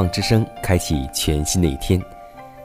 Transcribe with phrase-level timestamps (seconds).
[0.00, 2.02] 望之声开启全新的一天，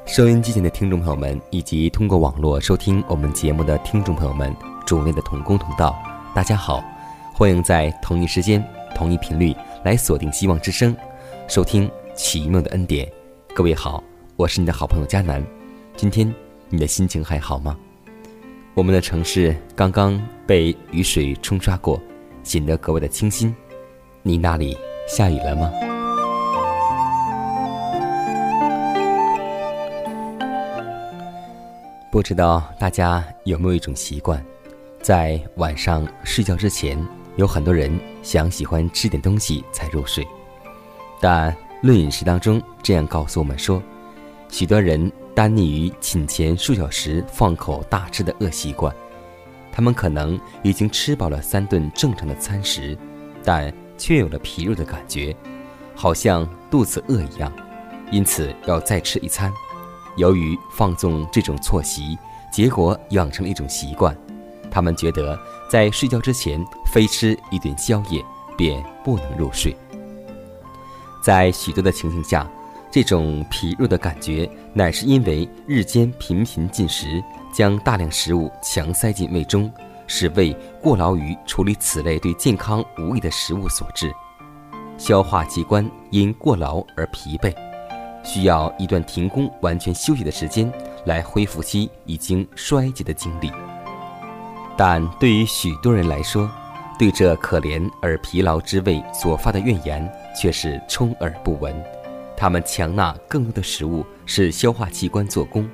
[0.06, 4.56] 收音机前的听众朋友们，以及通过网络收听我们节目的听众朋友们，
[4.86, 5.94] 主内的同工同道，
[6.34, 6.82] 大家好，
[7.34, 10.96] 欢迎在同一时间、同一频率来锁定希望之声，
[11.50, 13.06] 收听奇妙的恩典。
[13.54, 14.02] 各位好，
[14.38, 15.46] 我是你的好朋友佳楠。
[15.98, 16.34] 今天
[16.70, 17.78] 你的心情还好吗？
[18.76, 22.02] 我们的城市刚刚被雨水冲刷过，
[22.44, 23.54] 显得格外的清新。
[24.24, 25.70] 你那里下雨了吗？
[32.16, 34.42] 不知道大家有没有一种习惯，
[35.02, 36.98] 在晚上睡觉之前，
[37.36, 37.92] 有很多人
[38.24, 40.26] 想喜欢吃点东西才入睡。
[41.20, 43.84] 但《论饮食》当中这样告诉我们说，
[44.48, 48.96] 许多人耽溺于寝前数小时放口大吃的恶习惯，
[49.70, 52.98] 他们可能已经吃饱了三顿正常的餐食，
[53.44, 55.36] 但却有了疲弱的感觉，
[55.94, 57.52] 好像肚子饿一样，
[58.10, 59.52] 因此要再吃一餐。
[60.16, 62.18] 由于放纵这种错习，
[62.52, 64.16] 结果养成了一种习惯，
[64.72, 65.38] 他们觉得
[65.70, 68.24] 在睡觉之前非吃一顿宵夜
[68.58, 69.76] 便不能入睡。
[71.22, 72.48] 在许多的情形下，
[72.92, 77.22] 这种疲弱的感觉乃是因为日间频频进食，
[77.54, 79.72] 将大量食物强塞进胃中，
[80.08, 84.14] 使胃过劳于处理此类对健康无益的食物所致，
[84.98, 87.54] 消化器官因过劳而疲惫。
[88.26, 90.70] 需要一段停工、完全休息的时间
[91.06, 93.52] 来恢复其已经衰竭的精力，
[94.76, 96.50] 但对于许多人来说，
[96.98, 101.76] 对这可怜而疲劳之胃所发的怨言却是充耳不闻。
[102.36, 105.70] 他们强纳更多的食物，使消化器官做工，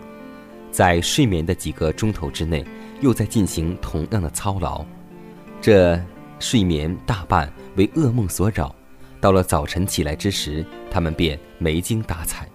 [0.72, 2.64] 在睡眠的几个钟头之内，
[3.00, 4.86] 又在进行同样的操劳。
[5.60, 6.00] 这
[6.40, 8.76] 睡眠大半为噩梦所扰。
[9.20, 12.50] 到了早晨起来之时，他们便没精打采，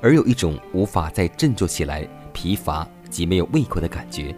[0.00, 4.32] 而有一种无法再振作起来、疲乏及没有胃口的感觉，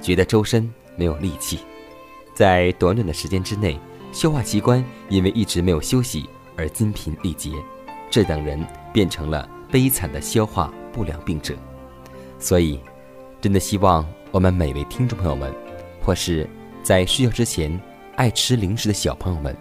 [0.00, 1.58] 觉得周身没有力气。
[2.34, 3.76] 在短短的时间之内，
[4.12, 7.50] 消化器官因为一直没有休息而精疲力竭，
[8.08, 11.56] 这等人变成了悲惨的消化不良病者。
[12.38, 12.78] 所以，
[13.40, 15.52] 真的希望我们每位听众朋友们，
[16.00, 16.48] 或是
[16.84, 17.76] 在睡觉之前
[18.14, 19.56] 爱吃零食的小朋友们。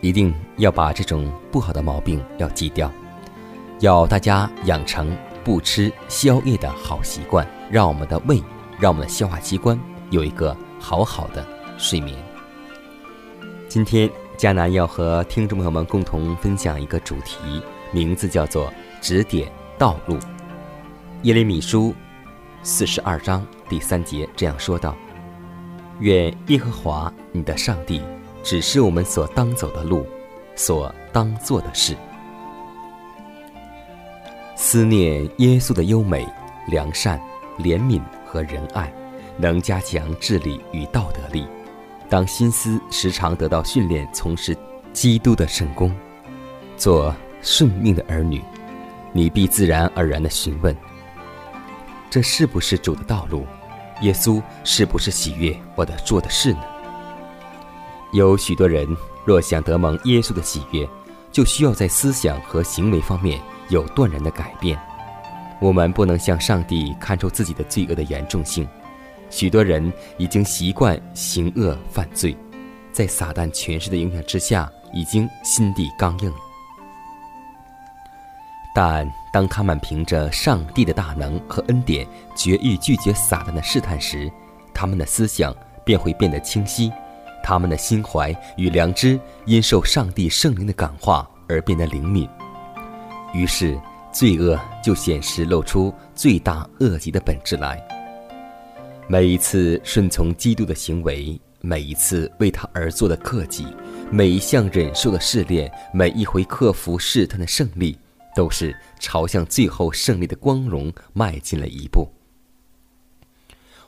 [0.00, 2.92] 一定要把这种不好的毛病要戒掉，
[3.84, 5.14] 要大家养成
[5.44, 8.42] 不吃宵夜的好习惯，让我们的胃，
[8.80, 9.78] 让我们的消化器官
[10.08, 11.46] 有一个好好的
[11.76, 12.16] 睡眠。
[13.68, 17.62] 今天迦南要和听众朋友们共同分享一个主题，
[17.92, 20.16] 名字叫做“指点道路”。
[21.24, 21.94] 耶利米书
[22.62, 24.96] 四十二章第三节这样说道
[26.00, 28.00] ：“愿耶和华你的上帝。”
[28.42, 30.06] 只是我们所当走的路，
[30.56, 31.94] 所当做的事。
[34.74, 36.26] 思念耶稣的优美、
[36.66, 37.16] 良善、
[37.60, 38.92] 怜悯和仁爱，
[39.36, 41.46] 能加强智力与道德力。
[42.10, 44.58] 当心思时常得到训练，从事
[44.92, 45.94] 基督的圣功，
[46.76, 48.42] 做顺命的儿女，
[49.12, 50.76] 你必自然而然的询问：
[52.10, 53.46] 这是不是主的道路？
[54.00, 56.64] 耶稣是不是喜悦我的做的事呢？
[58.12, 58.84] 有许多人
[59.24, 60.84] 若想得蒙耶稣的喜悦，
[61.30, 64.78] 就需要在思想和行为方面有断然的改变。
[65.60, 68.68] 我们不能向上帝看出自己的罪恶的严重性。
[69.30, 72.36] 许多人已经习惯行恶犯罪，
[72.92, 76.32] 在撒旦权势的影响之下，已经心地刚硬，
[78.74, 82.06] 但当他们凭着上帝的大能和恩典，
[82.36, 84.30] 决意拒绝撒旦的试探时，
[84.72, 86.92] 他们的思想便会变得清晰，
[87.42, 92.28] 他们的心怀与良知因受上帝圣灵的感化而变得灵敏。
[93.34, 93.76] 于是，
[94.12, 97.84] 罪恶就显示露出罪大恶极的本质来。
[99.08, 103.66] 每一次顺从基督的行为，每一次为他而做的克己，
[104.08, 107.98] 每一项忍受的试炼，每一回克服试探的胜利，
[108.36, 112.08] 都是朝向最后胜利的光荣迈进了一步。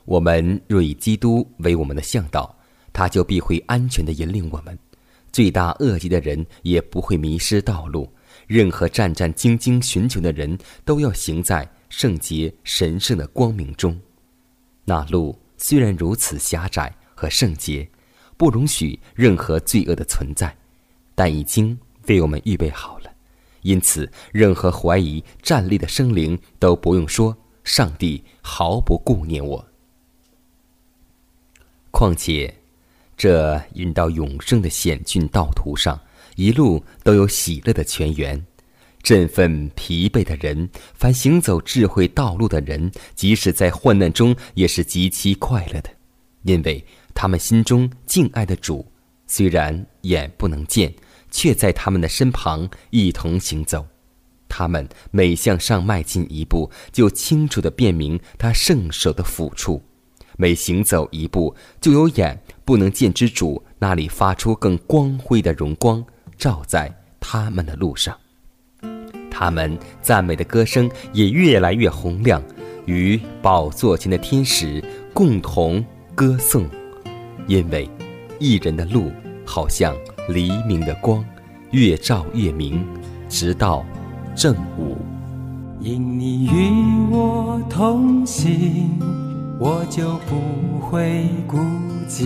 [0.03, 2.53] 我们若以基督为我们的向导，
[2.91, 4.77] 他就必会安全的引领我们，
[5.31, 8.11] 罪大恶极的人也不会迷失道路。
[8.47, 13.99] 任何战战兢兢寻求的人，都要行在圣洁神圣的光明中。
[14.85, 17.87] 那路虽然如此狭窄和圣洁，
[18.37, 20.55] 不容许任何罪恶的存在，
[21.13, 21.77] 但已经
[22.07, 23.11] 为我们预备好了。
[23.63, 27.35] 因此，任何怀疑站立的生灵都不用说
[27.65, 29.67] ：“上帝毫不顾念我。”
[31.91, 32.53] 况且，
[33.17, 35.99] 这引到永生的险峻道途上，
[36.37, 38.45] 一路都有喜乐的泉源。
[39.01, 45.89] 振奋疲惫的人，凡行走智慧道路的人，即使在患难中也是极其快乐的，
[46.43, 46.83] 因为
[47.15, 48.85] 他们心中敬爱的主，
[49.25, 50.93] 虽然眼不能见，
[51.31, 53.85] 却在他们的身旁一同行走。
[54.49, 59.81] 他们每向上迈进一步，就清楚地辨明他圣手的抚触；
[60.37, 66.03] 每行走一步，就有眼不能见之主那里发出更光辉的荣光，
[66.37, 68.15] 照在他们的路上。
[69.29, 72.41] 他们赞美的歌声也越来越洪亮，
[72.85, 75.83] 与宝座前的天使共同
[76.15, 76.67] 歌颂，
[77.45, 77.89] 因为
[78.39, 79.11] 一人的路
[79.45, 79.95] 好像
[80.29, 81.23] 黎明的光，
[81.71, 82.83] 越照越明，
[83.29, 83.85] 直到
[84.35, 84.97] 正午。
[85.79, 88.99] 因你与我同行，
[89.59, 91.57] 我就不会孤
[92.09, 92.25] 寂；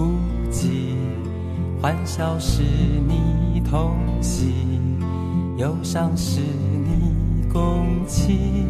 [0.00, 0.12] 孤
[0.50, 0.94] 寂，
[1.78, 4.54] 欢笑是你同喜，
[5.58, 7.12] 忧伤是你
[7.52, 8.64] 共泣。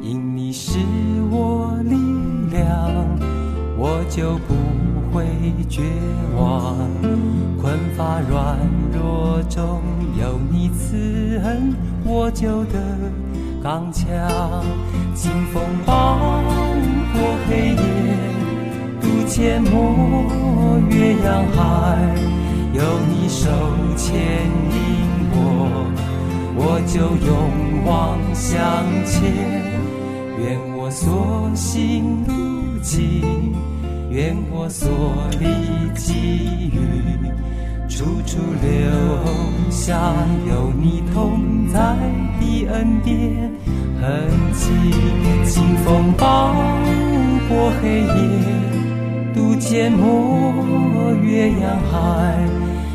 [0.00, 0.78] 因你是
[1.32, 1.96] 我力
[2.52, 2.68] 量，
[3.76, 4.54] 我就不
[5.12, 5.26] 会
[5.68, 5.82] 绝
[6.36, 6.76] 望。
[7.60, 8.56] 困乏软
[8.92, 9.80] 弱中
[10.16, 12.78] 有你慈恩，我就得
[13.60, 14.06] 刚强。
[15.12, 16.20] 清风伴
[17.14, 18.41] 过黑夜。
[19.32, 21.96] 阡陌越洋海，
[22.74, 23.48] 有你手
[23.96, 24.76] 牵引
[25.32, 25.88] 我，
[26.54, 28.60] 我就勇往向
[29.06, 29.22] 前。
[30.38, 33.54] 愿我所行路径，
[34.10, 34.90] 愿我所
[35.40, 35.46] 历
[35.94, 36.76] 际遇，
[37.88, 40.12] 处处留下
[40.46, 41.96] 有你同在。
[42.38, 43.50] 的恩典
[43.98, 44.68] 痕迹，
[45.48, 46.52] 清风抱
[47.48, 48.81] 过黑夜，
[49.34, 52.46] 渡阡陌越洋海，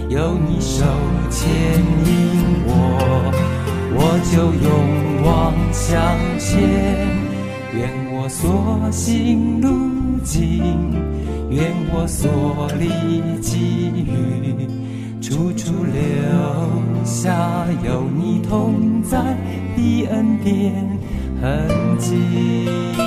[0.10, 0.86] 有你手
[1.30, 1.50] 牵
[2.06, 2.72] 引我，
[3.94, 4.00] 我
[4.32, 4.68] 就勇
[5.24, 5.96] 往向
[6.38, 6.48] 前。
[7.74, 10.92] 愿我所行路径，
[11.50, 14.68] 愿我所历际遇。
[15.20, 19.18] 处处留下有你同在
[19.76, 20.74] 的恩典
[21.42, 23.07] 痕迹。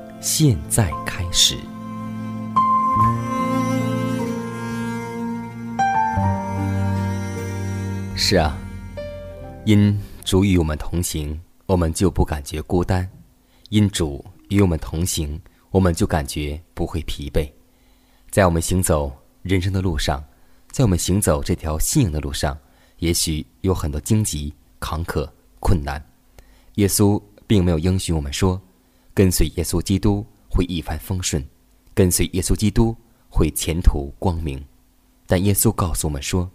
[0.21, 1.57] 现在开始。
[8.15, 8.55] 是啊，
[9.65, 13.03] 因主与我们同行，我们就不感觉孤单；
[13.69, 17.51] 因主与我们同行，我们就感觉不会疲惫。
[18.29, 19.11] 在我们行走
[19.41, 20.23] 人生的路上，
[20.69, 22.55] 在我们行走这条信仰的路上，
[22.99, 25.27] 也许有很多荆棘、坎坷、
[25.59, 25.99] 困难。
[26.75, 28.61] 耶稣并没有应许我们说。
[29.13, 31.45] 跟随耶稣基督会一帆风顺，
[31.93, 32.95] 跟随耶稣基督
[33.29, 34.63] 会前途光明。
[35.27, 36.49] 但耶稣告诉我们说：“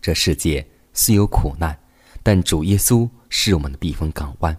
[0.00, 1.78] 这世界虽有苦难，
[2.22, 4.56] 但主耶稣是我们的避风港湾，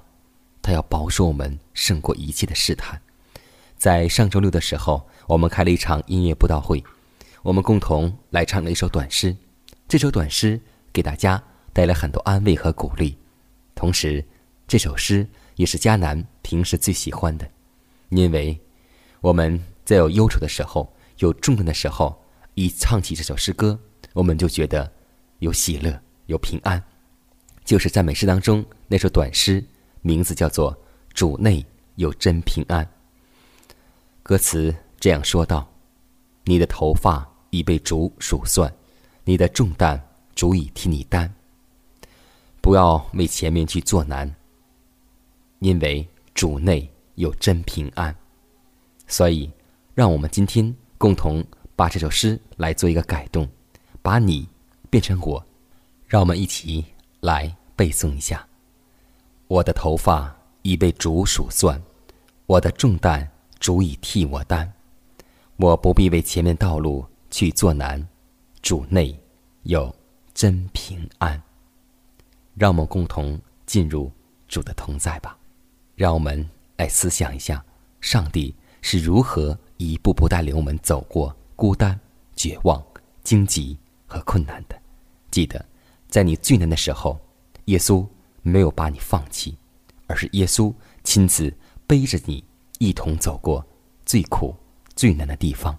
[0.62, 3.02] 他要保守我们胜过一切的试探。”
[3.78, 6.84] 在上周六的时候，我们开了一场音乐布道会，
[7.44, 9.36] 我们共同来唱了一首短诗。
[9.88, 10.60] 这首短诗
[10.92, 11.42] 给大家
[11.72, 13.18] 带来很多安慰和鼓励，
[13.74, 14.26] 同时
[14.68, 15.26] 这首诗。
[15.60, 17.46] 也是迦南平时最喜欢的，
[18.12, 18.58] 因为
[19.20, 22.18] 我们在有忧愁的时候、有重担的时候，
[22.54, 23.78] 一唱起这首诗歌，
[24.14, 24.90] 我们就觉得
[25.40, 26.82] 有喜乐、有平安。
[27.66, 29.62] 就是赞美诗当中那首短诗，
[30.02, 30.74] 名字叫做
[31.14, 32.86] 《主内有真平安》。
[34.24, 35.70] 歌词这样说道
[36.46, 38.74] ：“你的头发已被主数算，
[39.26, 40.02] 你的重担
[40.36, 41.30] 主已替你担，
[42.62, 44.34] 不要为前面去做难。”
[45.60, 48.16] 因为主内有真平安，
[49.08, 49.50] 所以
[49.94, 51.44] 让我们今天共同
[51.76, 53.48] 把这首诗来做一个改动，
[54.02, 54.48] 把你
[54.90, 55.46] 变成我，
[56.08, 56.86] 让我们一起
[57.20, 58.46] 来背诵一下。
[59.48, 61.82] 我的头发已被主数算，
[62.46, 64.72] 我的重担主已替我担，
[65.58, 68.08] 我不必为前面道路去做难，
[68.62, 69.18] 主内
[69.64, 69.94] 有
[70.34, 71.42] 真平安。
[72.56, 74.12] 让我们共同进入
[74.48, 75.38] 主的同在吧。
[76.00, 77.62] 让我们来思想一下，
[78.00, 82.00] 上帝是如何一步步带领我们走过孤单、
[82.38, 82.82] 绝望、
[83.22, 83.78] 荆棘
[84.08, 84.82] 和困难的。
[85.30, 85.66] 记得，
[86.08, 87.20] 在你最难的时候，
[87.66, 88.08] 耶稣
[88.42, 89.58] 没有把你放弃，
[90.08, 91.54] 而是耶稣亲自
[91.86, 92.42] 背着你
[92.78, 93.68] 一同走过
[94.06, 94.56] 最苦、
[94.96, 95.78] 最难的地方。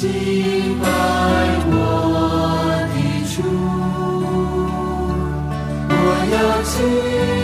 [0.00, 0.08] 敬
[0.80, 0.86] 拜
[1.66, 1.68] 我
[2.88, 2.96] 的
[3.28, 3.42] 主，
[5.90, 5.94] 我
[6.32, 7.39] 要敬。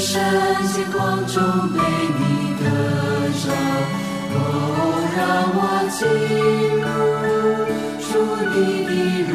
[0.00, 0.18] 圣
[0.92, 1.36] 光中
[1.72, 1.78] 被
[2.18, 2.20] 你
[2.58, 2.64] 得
[3.38, 3.44] 着，
[4.32, 4.34] 哦，
[5.14, 5.18] 让
[5.52, 5.58] 我
[5.92, 5.98] 进
[6.80, 6.86] 入
[8.00, 8.10] 主
[8.50, 8.90] 你的
[9.28, 9.30] 荣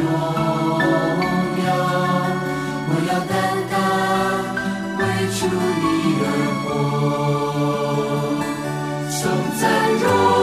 [1.64, 1.66] 耀。
[2.88, 3.32] 我要单
[3.70, 3.74] 单
[4.98, 5.00] 为
[5.38, 5.40] 主
[5.80, 5.84] 你
[6.20, 6.24] 而
[6.64, 6.66] 活，
[9.08, 9.16] 颂
[9.60, 9.62] 赞
[10.02, 10.35] 荣。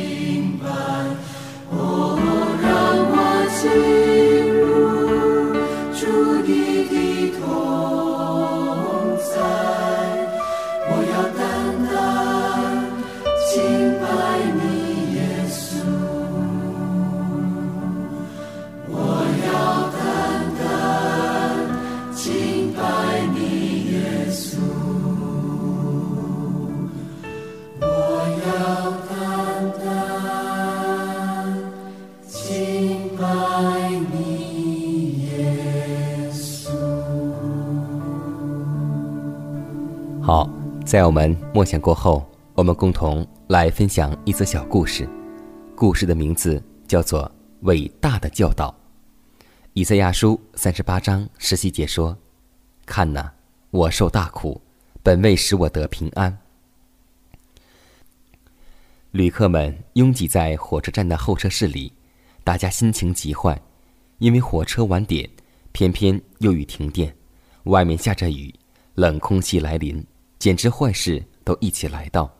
[0.00, 0.66] 明白，
[1.70, 2.18] 哦，
[2.62, 2.68] 让
[3.12, 3.14] 我
[3.60, 4.19] 记。
[40.90, 45.08] 在我们默想过后，我们共同来分享一则小故事。
[45.76, 47.22] 故事的名字叫做
[47.60, 48.74] 《伟大的教导》。
[49.72, 52.18] 以赛亚书三十八章十七节说
[52.86, 53.32] ：“看哪，
[53.70, 54.60] 我受大苦，
[55.00, 56.36] 本为使我得平安。”
[59.12, 61.92] 旅客们拥挤在火车站的候车室里，
[62.42, 63.56] 大家心情极坏，
[64.18, 65.30] 因为火车晚点，
[65.70, 67.14] 偏偏又遇停电，
[67.62, 68.52] 外面下着雨，
[68.96, 70.04] 冷空气来临。
[70.40, 72.34] 简直坏事都一起来到，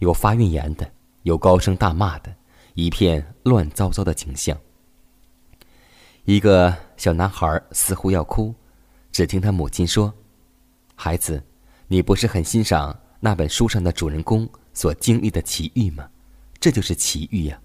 [0.00, 2.34] 有发怨言的，有高声大骂的，
[2.74, 4.58] 一片乱糟糟的景象。
[6.24, 8.52] 一个小男孩似乎要哭，
[9.12, 10.12] 只听他母亲说
[10.96, 11.40] ：“孩子，
[11.86, 16.10] 你不是很欣赏那本书上的主人公所经历的奇遇吗？
[16.58, 17.56] 这就是奇遇呀！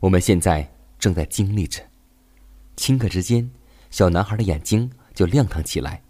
[0.00, 1.82] 我们现在正在经历着。
[2.76, 3.50] 顷刻之间，
[3.90, 6.02] 小男孩的眼睛就亮堂起来。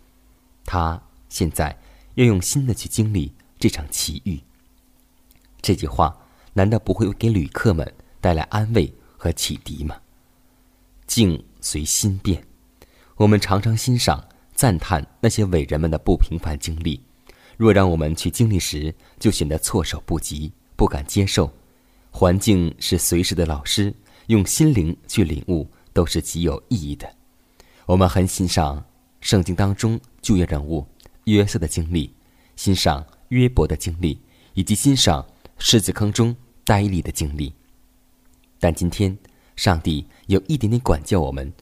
[0.64, 1.78] 他现在
[2.18, 4.40] 要用心的去经历这场奇遇。
[5.62, 6.16] 这句话
[6.52, 9.96] 难道不会给旅客们带来安慰和启迪吗？
[11.07, 12.44] 境随心变。
[13.16, 17.00] 我们常常欣赏、赞叹那些伟人们的不平凡经历，
[17.57, 21.48] 若让我们去经历时，就显得措手不及，不敢接受。
[22.11, 23.94] 环境是随时的老师，
[24.26, 25.68] 用心灵去领悟。
[25.94, 27.12] 都是极有意义的。
[27.85, 28.85] 我们很欣赏
[29.20, 30.87] 圣经当中旧约人物
[31.30, 32.12] 约瑟的经历，
[32.56, 34.20] 欣赏约伯的经历，
[34.54, 35.26] 以及欣赏
[35.58, 37.52] 狮子坑中呆立的经历。
[38.58, 39.16] 但今天，
[39.56, 41.52] 上帝有一点点管教我们，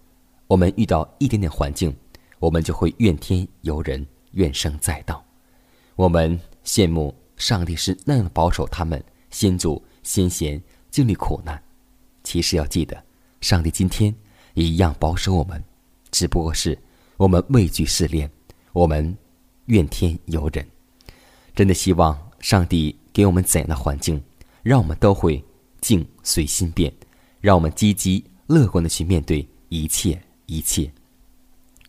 [0.47, 1.95] 我们遇到一点点环境，
[2.39, 5.25] 我们就会怨天尤人，怨声载道。
[5.95, 11.63] 我们羡慕上帝是那样的保守他们先祖先贤经历苦难，
[12.23, 13.03] 其实要记得，
[13.41, 14.15] 上帝今天。
[14.55, 15.63] 也一样保守我们，
[16.11, 16.79] 只不过是
[17.19, 18.31] 我们畏惧试炼，
[18.73, 19.15] 我们
[19.67, 20.67] 怨天尤人。
[21.55, 24.23] 真的希望上帝给我们怎样的环境，
[24.63, 25.43] 让我们都会
[25.81, 26.93] 静随心变，
[27.41, 30.91] 让我们积极乐观的去面对一切一切。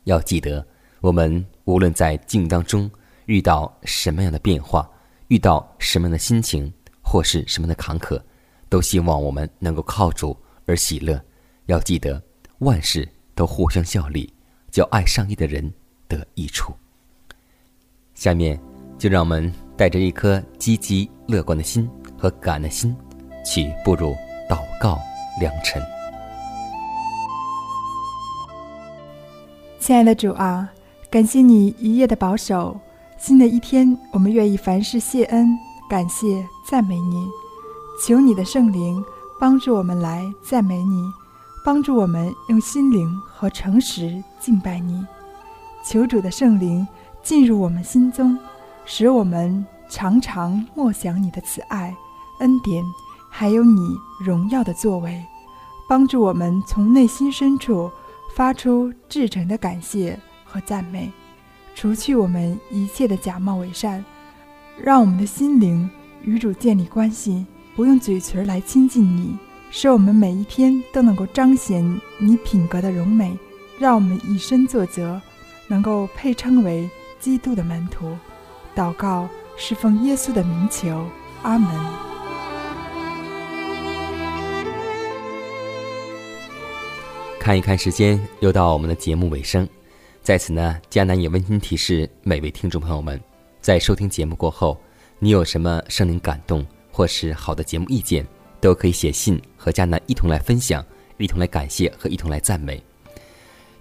[0.04, 0.66] 要记得，
[1.02, 2.90] 我们无论在境当中
[3.26, 4.90] 遇到什么样的变化，
[5.28, 8.22] 遇到什么样的心情，或是什么样的坎坷，
[8.70, 10.36] 都希望我们能够靠主
[10.66, 11.22] 而喜乐。
[11.66, 12.22] 要记得。
[12.62, 14.34] 万事都互相效力，
[14.72, 15.72] 叫爱上帝的人
[16.08, 16.74] 得益处。
[18.18, 18.60] 下面，
[18.98, 22.96] 就让我们带着一颗积极乐观的心和感恩的心，
[23.46, 24.16] 去步入
[24.50, 24.98] 祷告
[25.40, 25.80] 良辰。
[29.80, 30.68] 亲爱的主啊，
[31.12, 32.76] 感谢你一夜的保守。
[33.20, 35.56] 新的一天，我们愿意凡事谢恩，
[35.88, 37.28] 感谢赞美你，
[38.04, 39.00] 求你的圣灵
[39.40, 41.04] 帮助我们来赞美你。
[41.64, 45.06] 帮助我们用心灵和诚实敬拜你，
[45.86, 46.88] 求主的圣灵
[47.24, 48.38] 进入我们心中，
[48.86, 51.96] 使我们常常默想你的慈爱、
[52.40, 52.84] 恩典，
[53.30, 55.24] 还有你荣耀的作为，
[55.90, 57.92] 帮助我们从内心深处
[58.36, 61.12] 发出至诚的感谢和赞美，
[61.76, 64.04] 除去我们一切的假冒伪善，
[64.82, 65.90] 让我们的心灵
[66.24, 69.38] 与主建立关系，不用嘴唇来亲近你。
[69.70, 71.84] 使我们每一天都能够彰显
[72.20, 73.38] 你品格的荣美，
[73.78, 75.22] 让我们以身作则，
[75.68, 78.18] 能够配称为基督的门徒。
[78.76, 79.28] 祷告
[79.58, 81.06] 是奉耶稣的名求，
[81.42, 81.70] 阿门。
[87.40, 89.68] 看一看时间，又到我们的节目尾声，
[90.22, 93.20] 在此呢，迦南也温馨提示每位听众朋友们，
[93.62, 94.78] 在收听节目过后，
[95.18, 98.26] 你有什么圣灵感动或是好的节目意见？
[98.60, 100.84] 都可以写信和迦南一同来分享，
[101.18, 102.84] 一同来感谢和一同来赞美。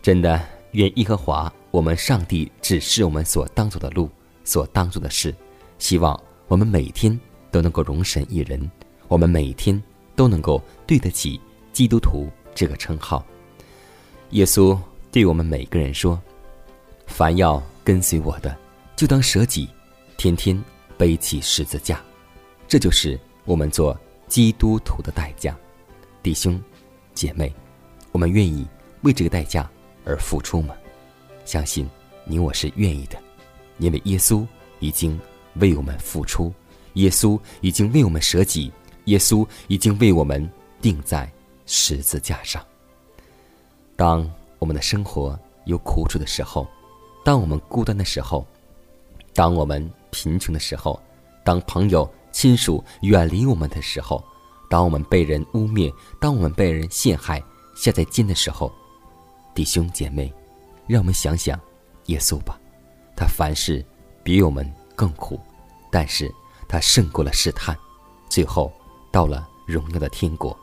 [0.00, 0.40] 真的，
[0.72, 4.10] 愿耶和华我们上帝指示我们所当走的路，
[4.44, 5.34] 所当做的事。
[5.78, 7.18] 希望我们每天
[7.50, 8.70] 都能够容神一人，
[9.08, 9.80] 我们每天
[10.14, 11.40] 都能够对得起
[11.72, 13.24] 基督徒这个称号。
[14.30, 14.78] 耶稣
[15.10, 16.20] 对我们每个人说
[17.06, 18.56] ：“凡要跟随我的，
[18.96, 19.68] 就当舍己，
[20.16, 20.60] 天天
[20.96, 22.02] 背起十字架。”
[22.66, 23.98] 这就是我们做。
[24.28, 25.56] 基督徒的代价，
[26.20, 26.60] 弟兄
[27.14, 27.54] 姐妹，
[28.10, 28.66] 我们愿意
[29.02, 29.70] 为这个代价
[30.04, 30.74] 而付出吗？
[31.46, 31.88] 相信
[32.26, 33.16] 你我是愿意的，
[33.78, 34.46] 因为耶稣
[34.80, 35.18] 已经
[35.54, 36.52] 为我们付出，
[36.94, 38.70] 耶稣已经为我们舍己，
[39.06, 40.46] 耶稣已经为我们
[40.82, 41.26] 钉在
[41.64, 42.62] 十字架上。
[43.96, 46.66] 当我们的生活有苦楚的时候，
[47.24, 48.46] 当我们孤单的时候，
[49.32, 51.00] 当我们贫穷的时候，
[51.42, 52.06] 当朋友。
[52.32, 54.22] 亲属远离我们的时候，
[54.68, 57.42] 当我们被人污蔑，当我们被人陷害、
[57.74, 58.70] 下在监的时候，
[59.54, 60.30] 弟兄姐妹，
[60.86, 61.58] 让我们想想
[62.06, 62.58] 耶稣吧。
[63.16, 63.84] 他凡事
[64.22, 65.40] 比我们更苦，
[65.90, 66.32] 但是
[66.68, 67.76] 他胜过了试探，
[68.28, 68.72] 最后
[69.10, 70.58] 到了荣耀的天国。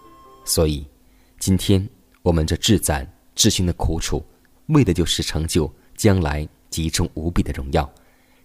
[0.45, 0.87] 所以，
[1.39, 1.87] 今天
[2.21, 4.23] 我们这至赞至勋的苦楚，
[4.67, 7.89] 为的就是成就将来极重无比的荣耀。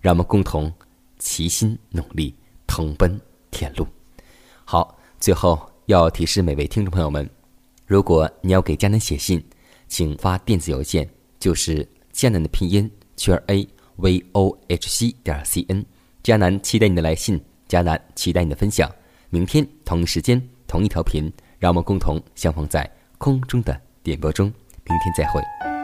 [0.00, 0.72] 让我们共同
[1.18, 2.34] 齐心努力。
[2.70, 3.18] 同奔
[3.50, 3.86] 天路。
[4.62, 7.28] 好，最后要提示每位听众朋友们，
[7.86, 9.42] 如果你要给佳南写信，
[9.88, 15.84] 请发电子邮件，就是佳南的拼音圈 a v o h c 点 c n。
[16.22, 18.90] 佳南期待你的来信，佳南期待你的分享。
[19.30, 24.46] 明天同一时间同一条频，让我们共同相逢在空中的点播中。
[24.84, 25.77] 明天再会。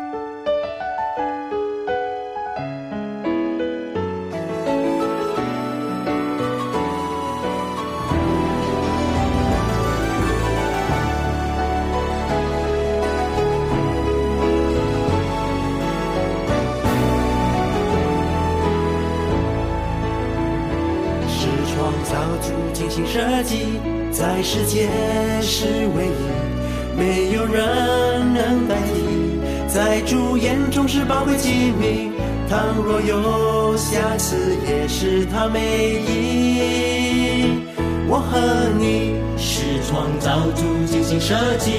[35.35, 37.59] 他美意。
[38.07, 38.39] 我和
[38.79, 41.73] 你是创造主精心设计，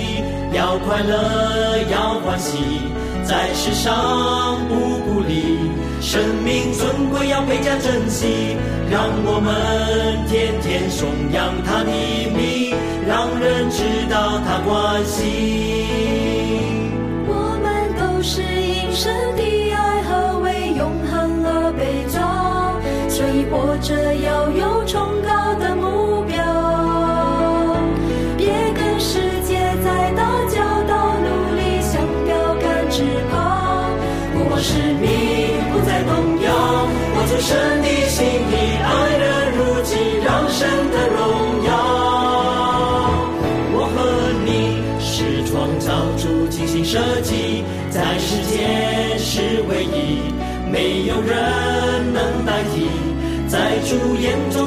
[0.51, 2.57] 要快乐，要欢喜，
[3.23, 5.57] 在世上不孤立，
[6.01, 8.57] 生命尊贵要倍加珍惜，
[8.91, 11.91] 让我们天天颂扬他的
[12.35, 12.75] 名，
[13.07, 15.74] 让人知道他关心。
[23.81, 26.35] 着要有崇高的目标。
[28.38, 33.33] 别跟世界在打交道，努力向标杆直跑。
[34.33, 35.07] 不光使命
[35.71, 36.11] 不再动
[36.41, 36.47] 摇，
[37.13, 39.23] 活出神的心意，爱人
[39.57, 41.19] 如己，让神的荣
[41.65, 41.69] 耀。
[43.77, 43.97] 我和
[44.45, 44.49] 你
[44.99, 47.63] 是创造主精心设计。
[47.89, 50.19] 在世间是唯一，
[50.69, 51.33] 没有人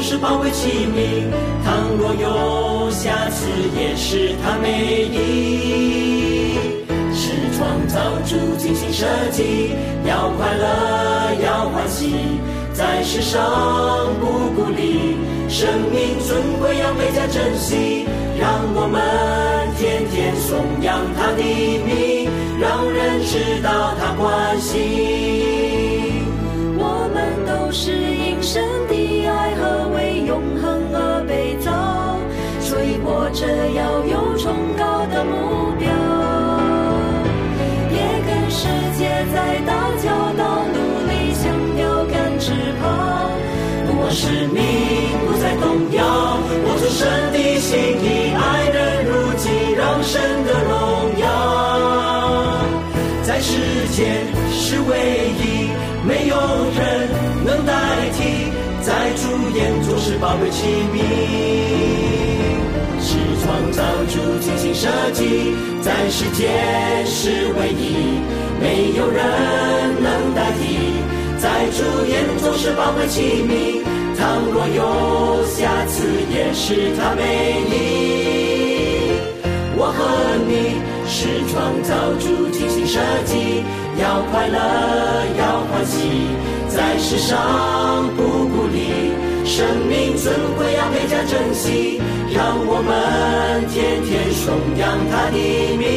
[0.01, 1.31] 是宝贵器皿，
[1.65, 6.59] 倘若有瑕疵，也是他美意。
[7.15, 9.73] 是创造主精心设计，
[10.07, 12.15] 要快乐，要欢喜，
[12.73, 13.43] 在世上
[14.21, 15.17] 不孤立，
[15.49, 18.07] 生命尊贵要倍加珍惜。
[18.41, 19.03] 让我们
[19.77, 22.31] 天天颂扬他的名，
[22.61, 26.23] 让人知道他关心。
[26.79, 28.95] 我们都是因神的
[33.29, 35.87] 活着要有崇高的目标。
[37.93, 39.71] 也跟世界在打
[40.03, 42.83] 交道，努力向标杆直跑。
[43.87, 44.57] 不忘使命，
[45.27, 46.01] 不再动摇，
[46.65, 48.33] 我出神的心意。
[48.33, 49.45] 爱人如己，
[49.77, 50.73] 让神的荣
[51.21, 51.27] 耀，
[53.25, 53.53] 在世
[53.93, 54.97] 间是唯
[55.37, 55.69] 一，
[56.07, 56.35] 没有
[56.73, 56.81] 人
[57.45, 57.75] 能代
[58.17, 58.49] 替。
[58.81, 60.65] 在主眼中是宝贵器
[60.95, 60.97] 皿，
[64.89, 65.55] 设计。
[65.83, 68.21] 在世间是唯一，
[68.61, 69.23] 没有人
[70.03, 70.63] 能代替。
[71.39, 73.85] 在主眼中是宝贵器皿，
[74.17, 77.73] 倘若有瑕疵，也是他美意。
[79.77, 79.99] 我和
[80.49, 83.63] 你是创造主精心设计，
[84.01, 84.59] 要快乐，
[85.39, 85.97] 要欢喜，
[86.69, 87.39] 在世上
[88.17, 88.48] 不，
[89.49, 91.99] 生命尊贵要倍加珍惜
[92.35, 95.39] 让我们天天颂扬他的
[95.79, 95.89] 名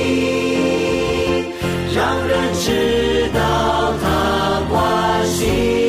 [1.94, 5.81] 让人知道他关心。